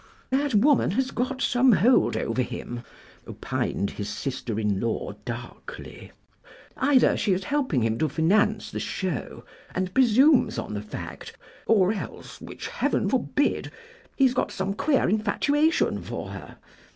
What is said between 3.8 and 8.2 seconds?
his sister in law, darkly; "either she is helping him to